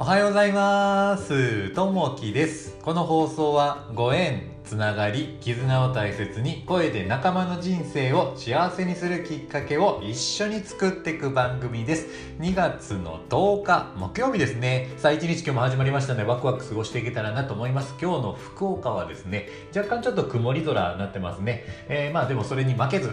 [0.00, 1.70] おはようございます。
[1.70, 2.78] ともきです。
[2.82, 12.06] この放送はご縁、つながり、絆を大切に声で仲間の人生を幸せにするきっかけを一緒に作っていく番組です。
[12.38, 14.88] 2月の10日木曜日ですね。
[14.98, 17.96] さあ一日今日も始まりましたのでワクワク過ごしていけたらなと思います。
[18.00, 21.64] 今日の福岡はですね、若干ちょっと曇り空になってますね。
[21.88, 23.08] えーまあでもそれに負けず、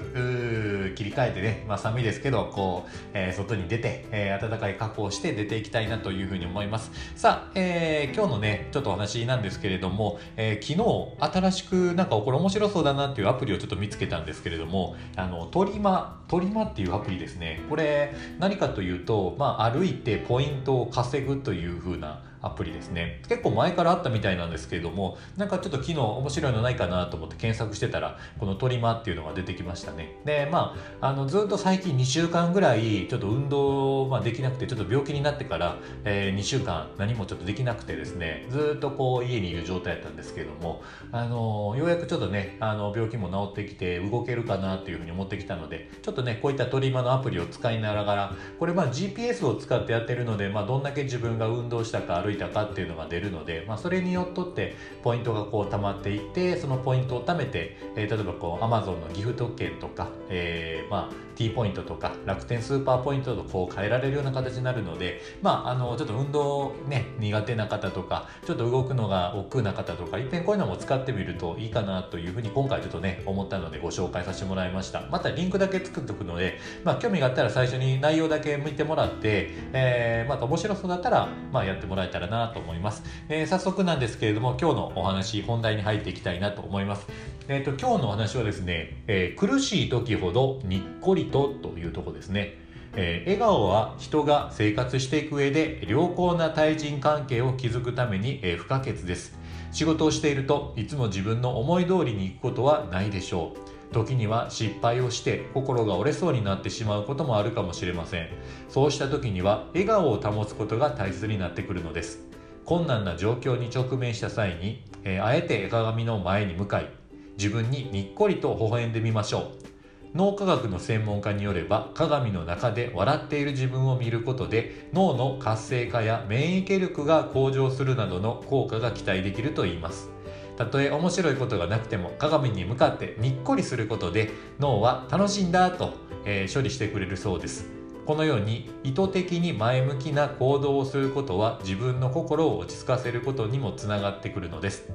[0.93, 6.91] 切り替えてね、まあ寒いですけど、こう、えー外に出て、えー暖かい格好をして出ていきたいなというふうに思います。
[7.15, 10.81] さあ、えー今日のね、ちょっとお話なんですけれども、えー昨
[11.21, 17.61] 日新しくなんかこれ面白そうだなっていうアプリをちょっと見つけたんですけれども、あの、トリマ、トリマっていうアプリですね。
[17.69, 23.21] これ何かというと、まあ歩いてポイントを稼ぐというふうなアプリですね。
[23.27, 30.15] 結構前からあったみたいなんですけれども、なんかちょっと昨日面白いのないかなと思って検索してたら、このトリマっていうのが出てきましたね。
[30.25, 75.01] で、まあ、あの、ずっと最近2週間ぐらい、ちょっと運動、まあ、できなくて、ちょっと病気になってから、えー2週間何もちょっとできなくてですね、ずっとこう家にいる状態だったんですけれども、あの、ようやくちょっとね、あの、病気も治ってきて動けるかなっていうふうに思ってきたので、ちょっとね、こういったトリマのアプリを使いながら、これまあ GPS を使ってやってるので、まあ、どんだけ自分が運動したか歩いたかっていうのが出るので、まあ、それによっとってポイントがこう溜まっていってそのポイントを貯めて、えー例えばこう Amazon のギフト券とか、えーまあ T ポイントとか楽天スーパーポイントとこう変えられるような形になるのでまああのちょっと運動ね苦手な方とかちょっと動くのが億劫な方とかいっぺんこういうのも使ってみるといいかなというふうに今回ちょっとね思ったのでご紹介させてもらいました。
[75.11, 87.07] またリンクだけ作っておくのでまあ興味があったら最初に内容だけ見てもらって、えーまた面白そうだったらまあやってもらえたらたらなと思います、えー早速なんですけれども今日のお話本題に入っていきたいなと思います。
[87.47, 92.57] えっ、と今日のお話はですね、えー苦しい時ほどにっこりとというとこですね。
[92.95, 99.37] えー笑顔は人が生活していく上で良好な対人関係を築くために、えー不可欠です。
[99.71, 103.53] 仕事をしているといつも自分の思い通りにいくことはないでしょ
[103.84, 103.84] う。
[103.95, 108.27] 時には失敗をして心が折れそうになってしまうこともあるかもしれません。
[108.67, 112.19] そうした時には笑顔を保つことが大切になってくるのです。
[112.65, 116.89] 困難な状況に直面した際に、えーあえて鏡の前に向かい
[117.37, 119.65] 自分ににっこりと微笑んでみましょう。
[120.13, 130.14] 脳科学の専門家によれば鏡の中で笑っている自分を見ることで脳の活性化や免疫力が向上するなどの効果が期待できるといいます。
[130.57, 135.93] たとえ面白いことがなくても鏡に向かってにっこりすることで脳は楽しんだと、
[136.25, 137.69] えー処理してくれるそうです。
[138.05, 144.87] このように意図的に前向きな行動をすることは自分の心を落ち着かせることにもつながってくるのです。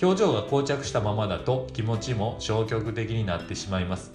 [0.00, 4.12] 表情が膠着したままだと気持ちも消極的になってしまいます。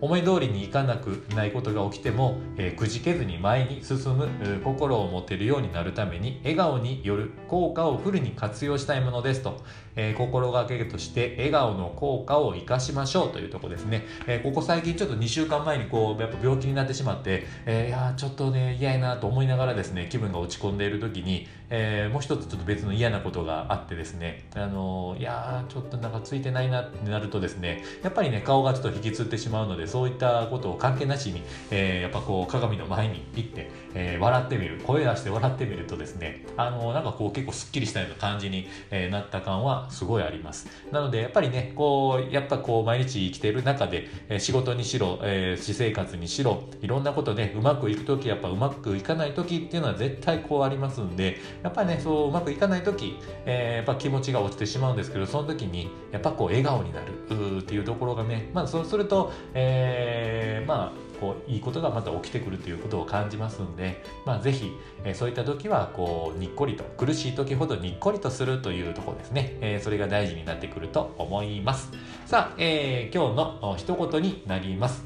[0.00, 9.60] 思い通りにいかなくないことが起きても、えーくじけずに前に進むえー心を持てるようになるために笑顔による効果をフルに活用したいものですと、
[9.96, 24.44] えー心がけとして笑顔の効果を生かしましょうというとこですね、えーここ最近ちょっと2週間前にこうやっぱ病気になってしまって、えーいやちょっとね嫌やなと思いながらですね気分が落ち込んでいる時に、えーもう一つちょっと別の嫌なことがあってですね。
[24.54, 40.68] あのいやちょっとなんかついてないなってなるとですねやっぱりね顔がちょっと引きつってしまうのでそういったことを関係なしに、えーやっぱこう鏡の前に行って、えー笑ってみる声出して笑ってみるとですねあのなんかこう結構すっきりしたような感じに、えなった感はすごいあります。
[40.90, 64.72] なのでやっぱりねこうやっぱこう毎日生きてる中で、え仕事にしろ、えー私生活にしろいろんなことねうまくいく時やっぱうまくいかない時っていうのは絶対こうありますんでやっぱりねそううまくいかない時、えーやっぱ気持ちが落ちてしまうんですけどその時にやっぱこう笑顔になるうっていうところがねまあそうすると、えーまあこういいことがまた起きてくるということを感じますんで、まあ、ぜひ、
[65.04, 71.90] えーそういった時はこうにっこりと苦しい時ほどにっこりとするというところですね、えーそれが大事になってくると思います。
[72.26, 75.04] さあ、えー今日の一言になります。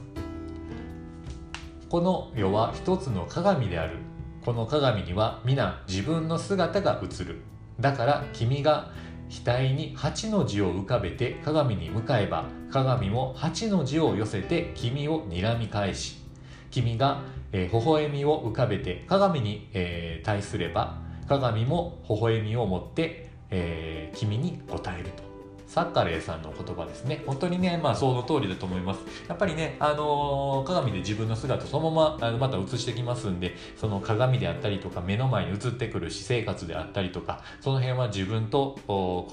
[1.88, 3.96] この世は一つの鏡である。
[4.44, 7.40] この鏡には皆自分の姿が映る。
[7.80, 8.90] だから君が
[9.28, 16.18] 額に8の字を浮かべて鏡に向かえば鏡も8の字を寄せて君を睨み返し
[16.70, 17.22] 君が、
[17.52, 20.98] えー微笑みを浮かべて鏡に、えー対すれば
[21.28, 25.33] 鏡も微笑みを持って、えー君に答えると。
[25.66, 27.22] サッカレーさんの言葉ですね。
[27.26, 29.00] 本当にねまあその通りだと思います。
[29.28, 38.78] やっぱりねあのー、鏡で自分の姿そのままあのまた映してきますんでその鏡であったりとか目の前に映ってくる私生活であったりとかその辺は自分と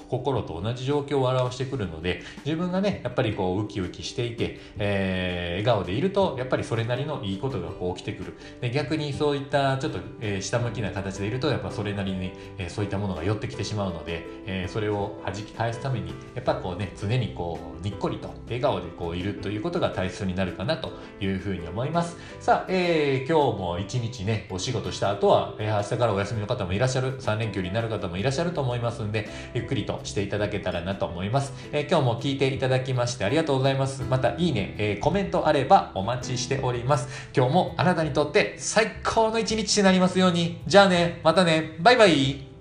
[0.08, 8.34] 心と同じ状況を表してくるので自分がねやっぱりこうウキウキしていて、えー、笑顔でいるとやっぱりそれなりのいいことがこう起きてくる。
[8.60, 22.16] で逆にそういったちょっと、えー、下向きな形でいるとやっぱそれなりに、えー、そういったものが寄ってきてしまうので、えー、それを弾き返すためにやっぱこうね常にこうにっこりと笑顔でこういるということが大切になるかなというふうに思います。
[22.40, 34.02] さあ、えー、今日も一日ねお仕事した後は、えー、明日からお休みの方もいらっしゃる3連休になる方もいらっしゃると思いますんでゆっくりとしていただけたらなと思います、えー、今日も聞いていただきましてありがとうございます。
[34.02, 37.08] またいいね、えー、コメントあればお待ちしております。
[37.36, 40.60] 今日もあなたにとって最高の一日になりますように。
[40.66, 41.76] じゃあねまたね。
[41.80, 42.51] バイバイ。